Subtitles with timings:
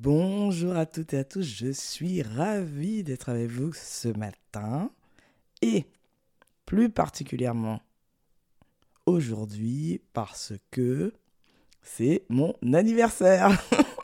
[0.00, 4.92] Bonjour à toutes et à tous, je suis ravie d'être avec vous ce matin
[5.60, 5.86] et
[6.66, 7.80] plus particulièrement
[9.06, 11.12] aujourd'hui parce que
[11.82, 13.60] c'est mon anniversaire.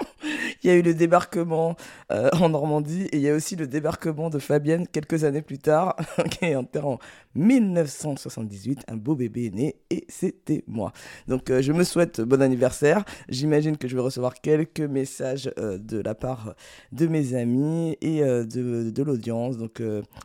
[0.64, 1.76] il y a eu le débarquement
[2.10, 5.58] euh, en Normandie et il y a aussi le débarquement de Fabienne quelques années plus
[5.58, 5.94] tard,
[6.30, 6.98] qui est en
[7.34, 8.84] 1978.
[8.88, 10.92] Un beau bébé est né et c'était moi.
[11.28, 13.04] Donc euh, je me souhaite bon anniversaire.
[13.28, 16.54] J'imagine que je vais recevoir quelques messages euh, de la part
[16.92, 19.58] de mes amis et de, l'audience.
[19.58, 19.82] Donc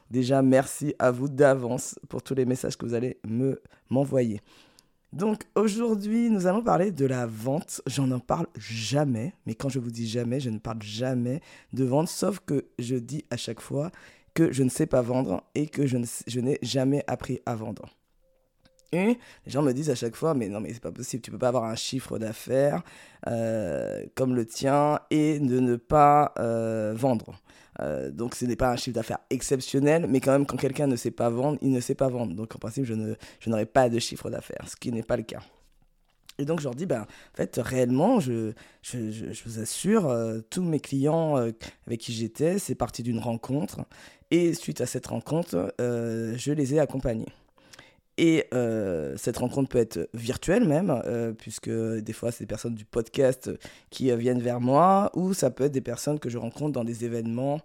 [0.09, 4.39] déjà merci à vous d'avance pour tous les messages que vous allez me m'envoyer.
[5.11, 7.81] Donc aujourd'hui, nous allons parler de la vente.
[7.87, 11.41] J'en en parle jamais, mais quand je vous dis jamais, je ne parle jamais
[11.73, 13.91] de vente, sauf que je dis à chaque fois
[14.35, 15.97] que je ne sais pas vendre et que je,
[16.39, 17.89] n'ai jamais appris à vendre.
[18.91, 21.31] Et les gens me disent à chaque fois, mais non, mais c'est pas possible, tu
[21.31, 22.81] peux pas avoir un chiffre d'affaires
[23.27, 27.39] euh, comme le tien et de ne pas euh, vendre.
[27.81, 30.95] Euh, donc ce n'est pas un chiffre d'affaires exceptionnel, mais quand même quand quelqu'un ne
[30.95, 32.33] sait pas vendre, il ne sait pas vendre.
[32.33, 35.17] Donc en principe, je, ne, je n'aurai pas de chiffre d'affaires, ce qui n'est pas
[35.17, 35.41] le cas.
[36.39, 40.15] Et donc je leur dis, ben, en fait, réellement, je, je, je, vous assure,
[40.49, 43.81] tous mes clients avec qui j'étais, c'est parti d'une rencontre.
[44.31, 47.27] Et suite à cette rencontre, je les ai accompagnés.
[48.21, 52.75] Et euh, cette rencontre peut être virtuelle même, euh, puisque des fois, c'est des personnes
[52.75, 53.49] du podcast
[53.91, 56.83] qui euh, viennent vers moi, ou ça peut être des personnes que je rencontre dans
[56.83, 57.61] des événements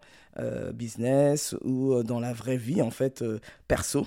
[0.73, 3.25] business ou dans la vraie vie, en fait,
[3.69, 4.05] perso.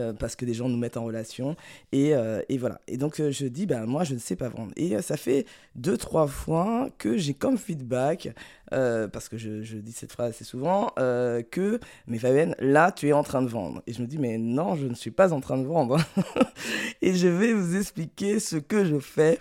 [0.00, 1.56] Euh, parce que des gens nous mettent en relation.
[1.92, 2.80] Et, euh, et voilà.
[2.88, 4.72] Et donc, euh, je dis, ben, moi, je ne sais pas vendre.
[4.76, 8.30] Et ça fait deux, trois fois que j'ai comme feedback,
[8.70, 13.12] parce que je, je, dis cette phrase assez souvent, que, mais Fabienne, là, tu es
[13.12, 13.82] en train de vendre.
[13.86, 15.98] Et je me dis, mais non, je ne suis pas en train de vendre.
[17.02, 19.38] et je vais vous expliquer ce que je fais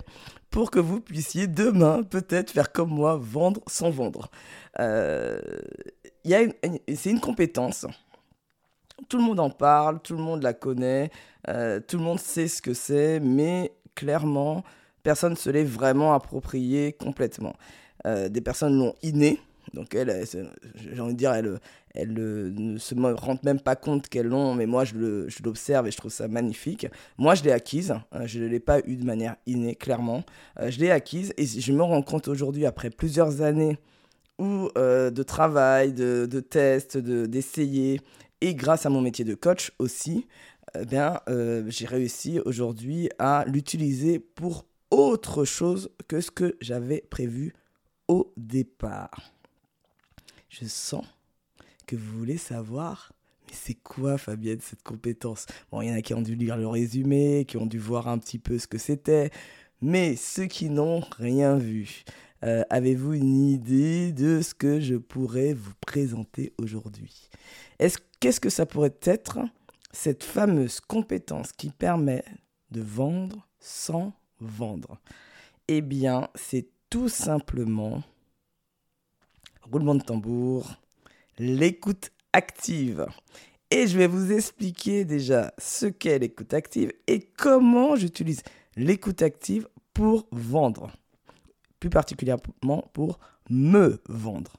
[0.49, 4.31] pour que vous puissiez demain peut-être faire comme moi, vendre sans vendre.
[4.77, 5.39] c'est
[7.05, 7.85] une compétence
[9.07, 11.11] tout le monde en parle, tout le monde la connaît,
[11.47, 14.63] euh, tout le monde sait ce que c'est, mais clairement,
[15.03, 17.55] personne ne se l'est vraiment approprié complètement.
[18.05, 19.39] Euh, des personnes l'ont inné,
[19.73, 20.25] donc elle,
[20.75, 21.59] j'ai envie de dire, elle,
[21.93, 24.95] elle ne se rendent même pas compte qu'elles l'ont, mais moi je
[25.43, 26.87] l'observe et je trouve ça magnifique.
[27.17, 30.23] Moi je l'ai acquise, hein, je ne l'ai pas eu de manière innée, clairement.
[30.59, 33.77] Euh, je l'ai acquise et je me rends compte aujourd'hui, après plusieurs années
[34.39, 37.99] de travail, de, de tests, d'essayer,
[38.41, 40.27] et grâce à mon métier de coach aussi,
[40.79, 47.01] eh bien, euh, j'ai réussi aujourd'hui à l'utiliser pour autre chose que ce que j'avais
[47.09, 47.53] prévu
[48.07, 49.31] au départ.
[50.49, 51.05] Je sens
[51.85, 53.11] que vous voulez savoir,
[53.47, 55.45] mais c'est quoi Fabienne cette compétence?
[55.71, 58.07] Bon, il y en a qui ont dû lire le résumé, qui ont dû voir
[58.07, 59.31] un petit peu ce que c'était,
[59.81, 62.03] mais ceux qui n'ont rien vu,
[62.43, 67.29] euh, avez-vous une idée de ce que je pourrais vous présenter aujourd'hui?
[68.19, 69.39] Qu'est-ce que ça pourrait être
[69.93, 72.23] cette fameuse compétence qui permet
[72.71, 74.99] de vendre sans vendre?
[75.69, 78.03] Eh bien, c'est tout simplement,
[79.61, 80.75] roulement de tambour,
[81.37, 83.05] l'écoute active.
[83.71, 88.41] Et je vais vous expliquer déjà ce qu'est l'écoute active et comment j'utilise
[88.75, 90.91] l'écoute active pour vendre
[91.79, 93.19] plus particulièrement pour
[93.49, 94.53] me vendre.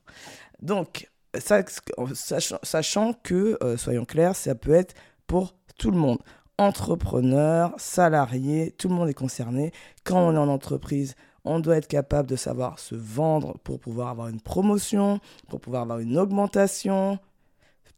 [0.62, 4.94] Donc, sachant, que, euh, soyons clairs, ça peut être
[5.26, 6.18] pour tout le monde.
[6.58, 9.72] Entrepreneur, salarié, tout le monde est concerné.
[10.04, 11.14] Quand on est en entreprise,
[11.44, 15.82] on doit être capable de savoir se vendre pour pouvoir avoir une promotion, pour pouvoir
[15.82, 17.18] avoir une augmentation.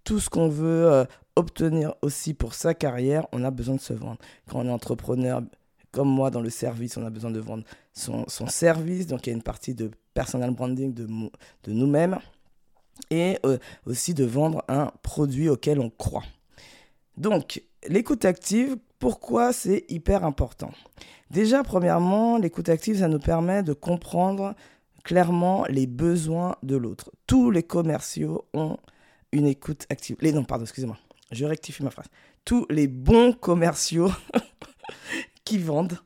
[0.05, 1.05] Tout ce qu'on veut euh,
[1.35, 4.19] obtenir aussi pour sa carrière, on a besoin de se vendre.
[4.49, 5.43] Quand on est entrepreneur,
[5.91, 9.07] comme moi, dans le service, on a besoin de vendre son, service.
[9.07, 12.19] Donc, il y a une partie de personal branding de, de nous-mêmes
[13.11, 16.25] et euh, aussi de vendre un produit auquel on croit.
[17.17, 20.71] Donc, l'écoute active, pourquoi c'est hyper important?
[21.31, 24.55] Déjà, premièrement, l'écoute active, ça nous permet de comprendre
[25.03, 27.11] clairement les besoins de l'autre.
[27.27, 28.77] Tous les commerciaux ont
[29.33, 30.17] une écoute active.
[30.21, 30.99] Les, non, pardon, excusez-moi.
[31.31, 32.07] Je rectifie ma phrase.
[32.45, 34.11] Tous les bons commerciaux
[35.45, 35.99] qui vendent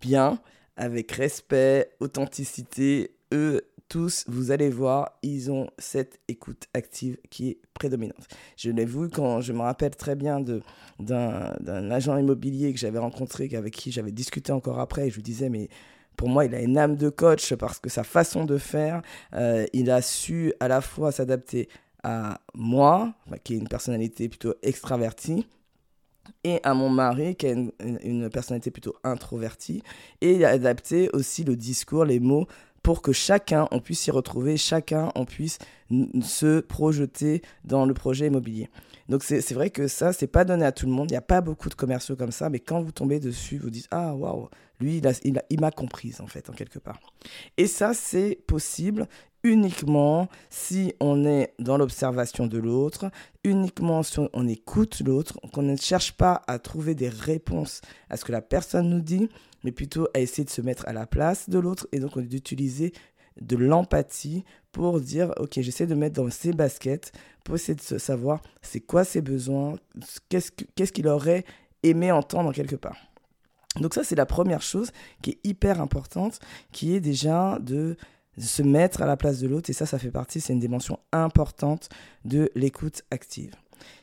[0.00, 0.40] bien,
[0.76, 7.58] avec respect, authenticité, eux tous, vous allez voir, ils ont cette écoute active qui est
[7.74, 8.26] prédominante.
[8.56, 10.40] Je l'ai vu quand je me rappelle très bien
[10.98, 15.22] d'un agent immobilier que j'avais rencontré, avec qui j'avais discuté encore après, et je lui
[15.22, 15.68] disais, mais
[16.16, 19.02] pour moi, il a une âme de coach parce que sa façon de faire,
[19.34, 21.68] euh, il a su à la fois s'adapter
[22.02, 23.12] à moi,
[23.44, 25.46] qui est une personnalité plutôt extravertie,
[26.44, 29.82] et à mon mari qui a une, personnalité plutôt introvertie
[30.20, 32.46] et il a adapté aussi le discours, les mots
[32.82, 35.58] pour que chacun, on puisse s'y retrouver, chacun, on puisse
[36.22, 38.68] se projeter dans le projet immobilier.
[39.08, 41.10] Donc c'est vrai que ça, c'est pas donné à tout le monde.
[41.10, 43.70] Il n'y a pas beaucoup de commerciaux comme ça, mais quand vous tombez dessus, vous
[43.70, 44.48] dites ah waouh,
[44.80, 45.00] lui
[45.50, 46.98] il m'a comprise en fait en quelque part.
[47.56, 49.06] Et ça c'est possible
[49.44, 53.10] uniquement si on est dans l'observation de l'autre,
[53.44, 58.24] uniquement si on écoute l'autre, qu'on ne cherche pas à trouver des réponses à ce
[58.24, 59.28] que la personne nous dit,
[59.64, 62.92] mais plutôt à essayer de se mettre à la place de l'autre et donc d'utiliser
[63.40, 67.12] de l'empathie pour dire, ok, j'essaie de mettre dans ses baskets,
[67.44, 69.76] pour essayer de savoir c'est quoi ses besoins,
[70.28, 71.44] qu'est-ce qu'il aurait
[71.82, 72.96] aimé entendre quelque part.
[73.80, 74.92] Donc ça, c'est la première chose
[75.22, 76.38] qui est hyper importante,
[76.72, 77.96] qui est déjà de
[78.38, 80.98] se mettre à la place de l'autre, et ça, ça fait partie, c'est une dimension
[81.12, 81.88] importante
[82.24, 83.54] de l'écoute active.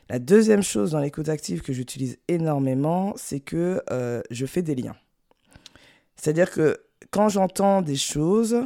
[0.10, 4.76] La deuxième chose dans l'écoute active que j'utilise énormément, c'est que euh, je fais des
[4.76, 4.96] liens.
[6.16, 6.80] C'est-à-dire que
[7.12, 8.58] quand j'entends des choses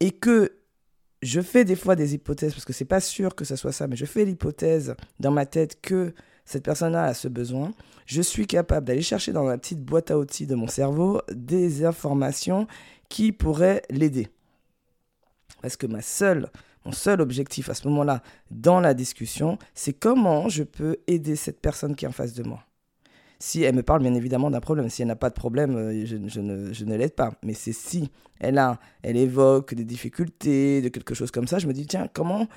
[0.00, 0.52] et que
[1.22, 3.86] je fais des fois des hypothèses, parce que c'est pas sûr que ce soit ça,
[3.86, 6.14] mais je fais l'hypothèse dans ma tête que
[6.44, 7.72] cette personne-là a ce besoin,
[8.06, 11.84] je suis capable d'aller chercher dans la petite boîte à outils de mon cerveau des
[11.84, 12.66] informations
[13.08, 14.28] qui pourraient l'aider.
[15.62, 20.96] Parce que mon seul objectif à ce moment-là dans la discussion, c'est comment je peux
[21.06, 22.62] aider cette personne qui est en face de moi.
[23.38, 26.06] Si elle me parle bien évidemment d'un problème, si elle n'a pas de problème, euh,
[26.06, 27.32] je, ne, je ne l'aide pas.
[27.42, 28.10] Mais c'est si
[28.40, 32.08] elle a, elle évoque des difficultés, de quelque chose comme ça, je me dis tiens
[32.12, 32.48] comment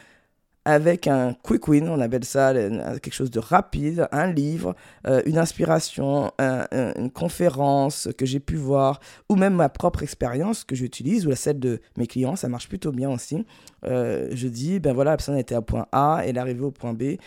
[0.70, 4.76] avec un quick win, on appelle ça quelque chose de rapide, un livre,
[5.08, 9.00] euh, une inspiration, une conférence que j'ai pu voir,
[9.30, 12.92] ou même ma propre expérience que j'utilise, ou celle de mes clients, ça marche plutôt
[12.92, 13.46] bien aussi.
[13.86, 16.72] Euh, je dis, ben voilà, la personne était à point A, elle est arrivée au
[16.72, 17.18] point B,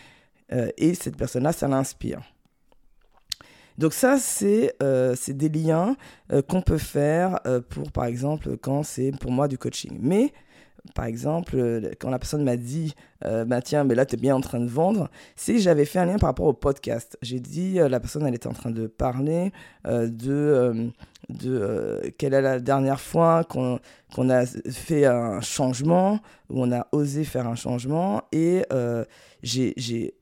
[0.76, 2.20] et cette personne-là, ça l'inspire.
[3.78, 5.96] Donc ça, c'est euh, des liens
[6.32, 9.98] euh, qu'on peut faire euh, pour, par exemple, quand c'est pour moi du coaching.
[10.00, 10.32] Mais,
[10.94, 14.40] par exemple, quand la personne m'a dit, bah tiens, mais là, tu es bien en
[14.40, 17.16] train de vendre, si j'avais fait un lien par rapport au podcast.
[17.22, 19.52] J'ai dit, la personne, elle était en train de parler
[19.84, 20.90] de,
[21.28, 26.20] de quelle est la dernière fois qu'on a fait un changement,
[26.50, 28.64] où on a osé faire un changement, et
[29.42, 30.14] j'ai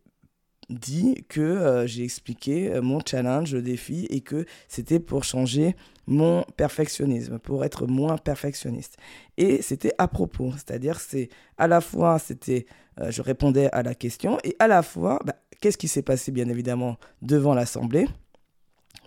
[0.70, 5.74] dit que euh, j'ai expliqué euh, mon challenge, le défi, et que c'était pour changer
[6.10, 8.96] mon perfectionnisme, pour être moins perfectionniste.
[9.38, 12.66] Et c'était à propos, c'est-à-dire c'est à la fois, c'était,
[13.00, 16.32] euh, je répondais à la question, et à la fois, bah, qu'est-ce qui s'est passé
[16.32, 18.06] bien évidemment devant l'Assemblée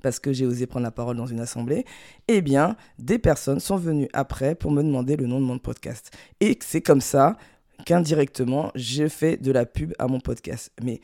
[0.02, 1.86] parce que j'ai osé prendre la parole dans une assemblée,
[2.28, 6.12] eh bien, des personnes sont venues après pour me demander le nom de mon podcast.
[6.42, 7.38] Et c'est comme ça
[7.86, 10.72] qu'indirectement, j'ai fait de la pub à mon podcast.
[10.82, 11.00] Mais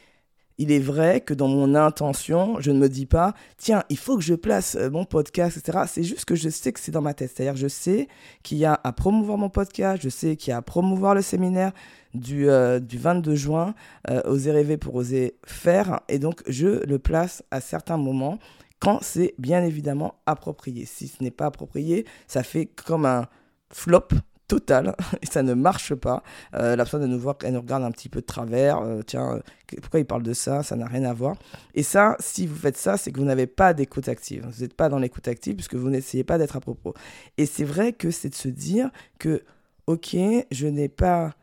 [0.59, 4.17] il est vrai que dans mon intention, je ne me dis pas, tiens, il faut
[4.17, 5.85] que je place euh, mon podcast, etc.
[5.87, 7.31] C'est juste que je sais que c'est dans ma tête.
[7.33, 8.09] C'est-à-dire, je sais
[8.43, 11.21] qu'il y a à promouvoir mon podcast, je sais qu'il y a à promouvoir le
[11.21, 11.71] séminaire
[12.13, 13.73] du, euh, du 22 juin,
[14.09, 16.01] euh, Oser rêver pour oser faire.
[16.09, 18.37] Et donc, je le place à certains moments
[18.79, 20.85] quand c'est bien évidemment approprié.
[20.85, 23.27] Si ce n'est pas approprié, ça fait comme un
[23.71, 24.09] flop
[24.49, 26.21] total ça ne marche pas.
[26.55, 28.79] Euh, la personne, nous voit, elle nous regarde un petit peu de travers.
[28.79, 29.41] Euh, tiens, euh,
[29.81, 31.37] pourquoi il parle de ça Ça n'a rien à voir.
[31.75, 34.45] Et ça, si vous faites ça, c'est que vous n'avez pas d'écoute active.
[34.51, 36.93] Vous n'êtes pas dans l'écoute active puisque vous n'essayez pas d'être à propos.
[37.37, 39.43] Et c'est vrai que c'est de se dire que,
[39.87, 40.17] ok,
[40.51, 41.33] je n'ai pas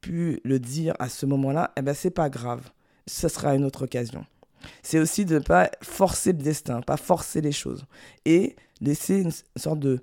[0.00, 2.70] pu le dire à ce moment-là, eh ben c'est pas grave.
[3.06, 4.26] Ce sera une autre occasion.
[4.82, 7.84] C'est aussi de ne pas forcer le destin, pas forcer les choses.
[8.24, 10.00] Et laisser une sorte de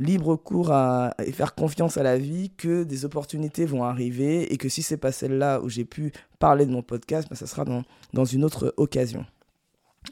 [0.00, 4.56] libre cours à, et faire confiance à la vie que des opportunités vont arriver et
[4.56, 7.64] que si c'est pas celle-là où j'ai pu parler de mon podcast, ben, ça sera
[7.64, 9.24] dans, dans une autre occasion.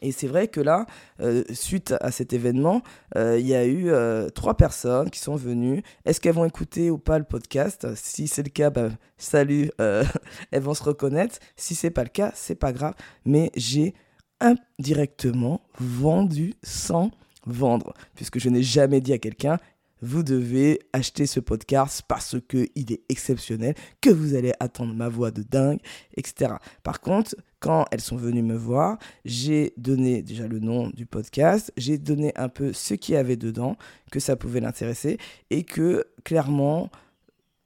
[0.03, 0.87] Et c'est vrai que là,
[1.21, 2.83] euh, suite à cet événement,
[3.17, 5.83] euh, il y a eu euh, trois personnes qui sont venues.
[6.05, 7.89] Est-ce qu'elles vont écouter ou pas le podcast?
[7.95, 11.39] Si c'est le cas, ben, salut, elles vont se reconnaître.
[11.57, 12.95] Si c'est pas le cas, c'est pas grave.
[13.25, 13.95] Mais j'ai
[14.41, 17.11] indirectement vendu sans
[17.47, 19.59] vendre, puisque je n'ai jamais dit à quelqu'un
[20.03, 25.31] vous devez acheter ce podcast parce qu'il est exceptionnel, que vous allez attendre ma voix
[25.31, 25.81] de dingue,
[26.17, 26.55] etc.
[26.83, 31.73] Par contre, quand elles sont venues me voir, j'ai donné déjà le nom du podcast,
[31.77, 33.77] j'ai donné un peu ce qu'il y avait dedans,
[34.13, 35.19] que ça pouvait l'intéresser,
[35.51, 36.91] et que clairement,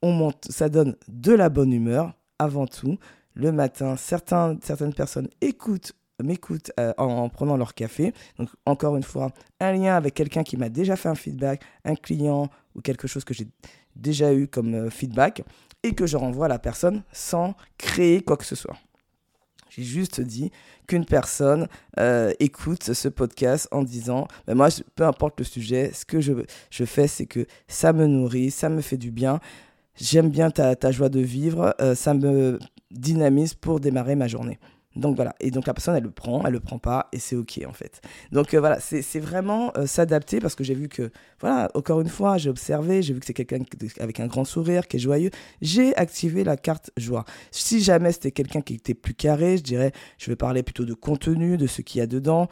[0.00, 2.98] on monte, ça donne de la bonne humeur avant tout.
[3.34, 8.12] Le matin, certaines personnes écoutent m'écoutent euh, en, prenant leur café.
[8.38, 11.94] Donc, encore une fois, un lien avec quelqu'un qui m'a déjà fait un feedback, un
[11.94, 13.48] client ou quelque chose que j'ai
[13.96, 15.42] déjà eu comme euh, feedback
[15.82, 18.76] et que je renvoie à la personne sans créer quoi que ce soit.
[19.68, 20.50] J'ai juste dit
[20.86, 21.66] qu'une personne
[21.98, 26.32] euh, écoute ce podcast en disant, ben moi, peu importe le sujet, ce que je,
[26.70, 29.40] je fais, c'est que ça me nourrit, ça me fait du bien.
[29.94, 32.58] J'aime bien ta, ta, joie de vivre, ça me
[32.90, 34.58] dynamise pour démarrer ma journée.
[34.94, 37.36] Donc voilà, et donc la personne, elle le prend, elle le prend pas, et c'est
[37.36, 38.00] ok en fait.
[38.30, 42.08] Donc euh, voilà, c'est vraiment euh, s'adapter parce que j'ai vu que, voilà, encore une
[42.08, 43.60] fois, j'ai observé, j'ai vu que c'est quelqu'un
[44.00, 45.30] avec un grand sourire, qui est joyeux.
[45.62, 47.24] J'ai activé la carte joie.
[47.50, 50.94] Si jamais c'était quelqu'un qui était plus carré, je dirais, je vais parler plutôt de
[50.94, 52.48] contenu, de ce qu'il y a dedans,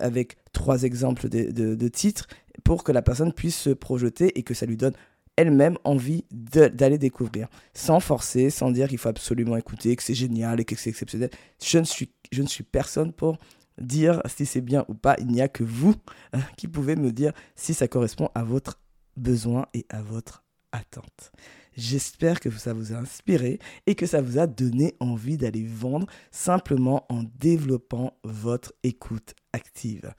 [0.00, 2.26] avec trois exemples de, de titres,
[2.64, 4.92] pour que la personne puisse se projeter et que ça lui donne
[5.38, 10.58] elle-même envie d'aller découvrir, sans forcer, sans dire qu'il faut absolument écouter, que c'est génial
[10.58, 11.30] et que c'est exceptionnel.
[11.62, 13.38] Je ne, suis, je ne suis personne pour
[13.80, 15.14] dire si c'est bien ou pas.
[15.20, 15.94] Il n'y a que vous
[16.32, 18.80] hein, qui pouvez me dire si ça correspond à votre
[19.16, 20.42] besoin et à votre
[20.72, 21.30] attente.
[21.76, 26.08] J'espère que ça vous a inspiré et que ça vous a donné envie d'aller vendre
[26.32, 30.12] simplement en développant votre écoute active.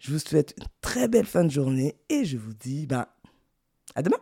[0.00, 3.14] Je vous souhaite une très belle fin de journée et je vous dis bah,
[3.94, 4.12] à demain